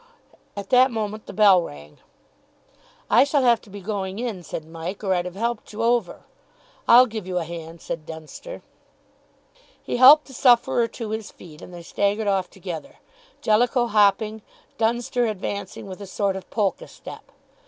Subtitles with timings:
[0.57, 1.99] At that moment the bell rang.
[3.07, 6.23] "I shall have to be going in," said Mike, "or I'd have helped you over."
[6.87, 8.63] "I'll give you a hand," said Dunster.
[9.83, 12.95] He helped the sufferer to his feet and they staggered off together,
[13.41, 14.41] Jellicoe hopping,
[14.79, 17.31] Dunster advancing with a sort of polka step.